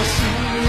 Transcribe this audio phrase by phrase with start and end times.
[0.00, 0.59] 我心。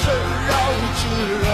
[0.00, 0.04] 缠
[0.48, 0.52] 绕
[0.98, 1.00] 指
[1.42, 1.46] 柔。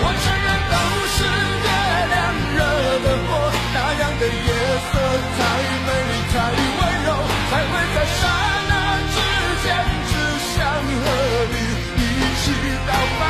[0.00, 0.74] 我承认都
[1.14, 1.16] 是
[1.64, 1.68] 月
[2.12, 2.16] 亮
[2.54, 2.58] 惹
[3.04, 3.30] 的祸，
[3.74, 4.48] 那样的夜
[4.88, 4.92] 色
[5.36, 5.38] 太
[5.86, 6.34] 美丽，太
[6.78, 7.08] 温柔，
[7.50, 8.22] 才会在刹
[8.68, 8.72] 那
[9.12, 9.16] 之
[9.64, 9.66] 间
[10.08, 10.12] 只
[10.54, 11.04] 想和
[11.52, 11.56] 你
[12.00, 12.44] 一起
[12.86, 13.22] 到白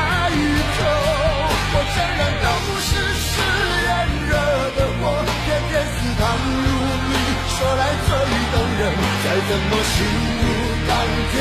[0.77, 0.79] 头。
[1.77, 2.47] 我承认都
[2.81, 2.89] 是
[3.23, 3.33] 誓
[3.85, 3.89] 言
[4.29, 4.33] 惹
[4.77, 5.03] 的祸，
[5.45, 6.67] 偏偏似糖如
[7.09, 7.13] 蜜，
[7.55, 8.09] 说来最
[8.53, 8.83] 动人。
[9.25, 9.97] 再怎么心
[10.41, 10.43] 如
[10.87, 10.91] 钢
[11.33, 11.35] 铁，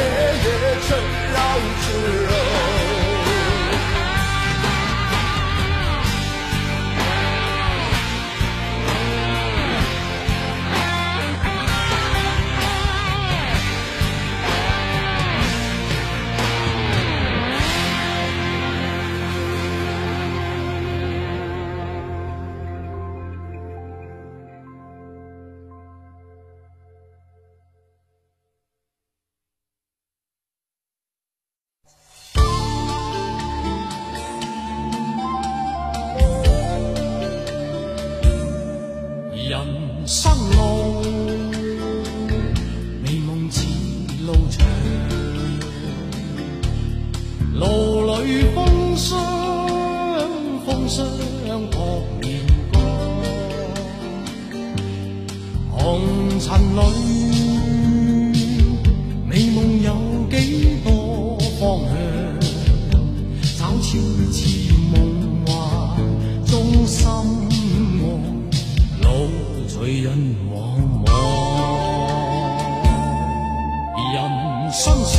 [50.95, 51.03] 相
[51.71, 51.75] 扑
[52.21, 52.39] 面
[52.71, 52.79] 干，
[55.71, 55.81] 红
[56.39, 56.45] 尘
[56.75, 56.79] 里，
[59.27, 59.89] 美梦有
[60.29, 61.91] 几多方向？
[63.57, 63.97] 找次
[64.31, 64.37] 次
[64.91, 64.93] 梦
[65.47, 65.51] 幻
[66.45, 68.01] 中心爱。
[69.01, 69.07] 路
[69.67, 70.07] 随人
[70.47, 70.53] 茫
[71.03, 71.07] 茫，
[74.13, 74.15] 人
[74.71, 75.13] 生是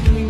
[0.00, 0.27] 中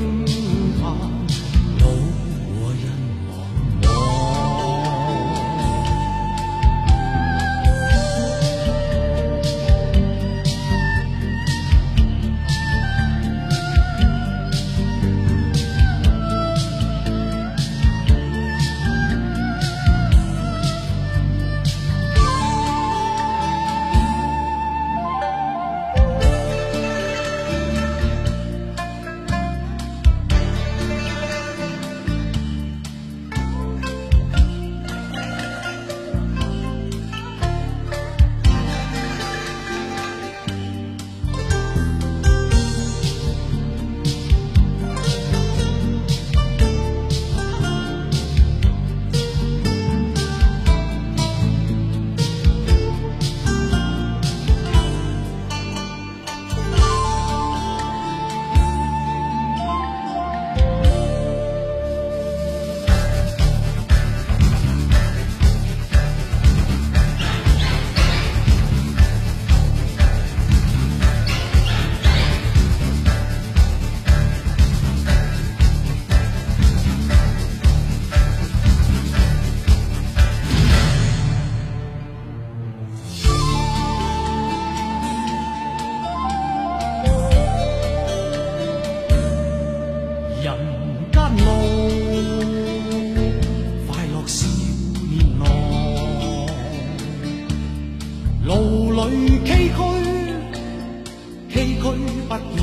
[101.50, 101.82] 崎岖
[102.28, 102.56] 不见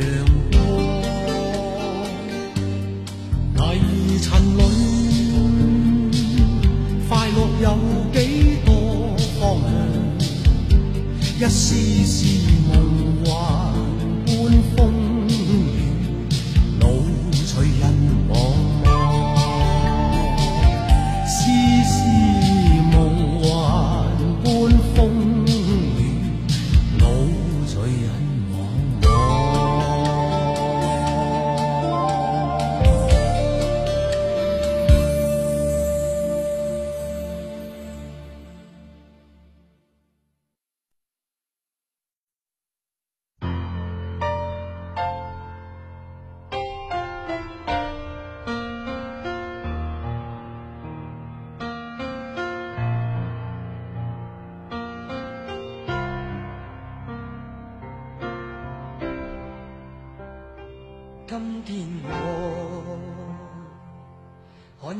[0.00, 0.02] 阳
[3.54, 4.58] 光，泥尘里
[7.08, 7.64] 快乐有
[8.12, 8.18] 几
[8.64, 8.68] 多
[9.38, 9.70] 方向？
[11.38, 11.60] 一丝
[12.06, 12.16] 丝
[12.68, 12.89] 梦。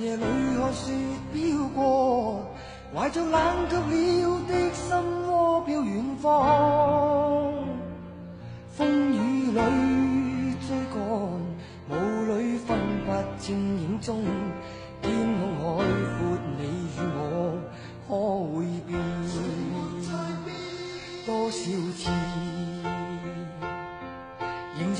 [0.00, 0.22] 夜里
[0.56, 0.92] 看雪
[1.30, 2.40] 飘过，
[2.94, 4.96] 怀着冷却了的心
[5.28, 7.52] 窝飘远方。
[8.70, 9.60] 风雨里
[10.66, 10.96] 追赶，
[11.90, 11.92] 雾
[12.32, 13.08] 里分不
[13.38, 14.24] 清影踪。
[15.02, 15.84] 天空海
[16.16, 16.18] 阔，
[16.56, 16.62] 你
[16.96, 17.60] 与我
[18.08, 18.10] 可
[18.56, 18.90] 会变？
[21.26, 21.58] 多少
[21.98, 22.08] 次？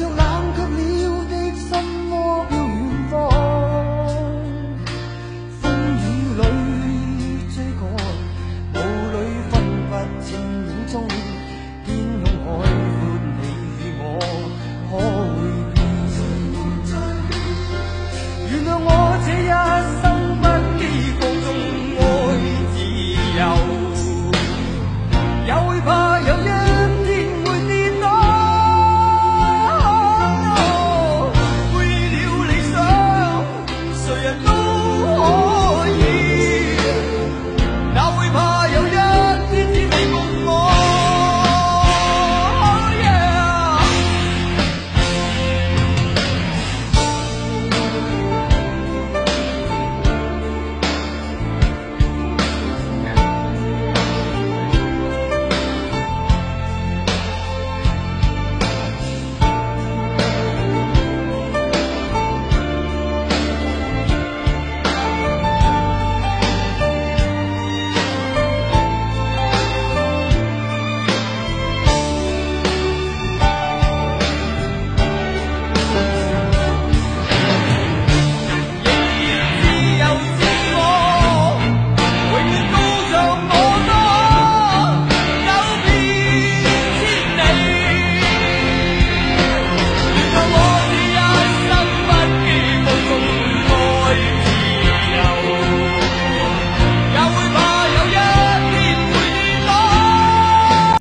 [0.00, 0.29] till